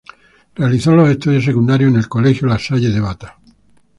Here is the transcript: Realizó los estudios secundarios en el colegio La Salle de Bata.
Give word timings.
Realizó 0.55 0.95
los 0.95 1.09
estudios 1.09 1.43
secundarios 1.45 1.91
en 1.91 1.97
el 1.97 2.09
colegio 2.09 2.47
La 2.47 2.57
Salle 2.57 2.89
de 2.89 2.99
Bata. 2.99 3.37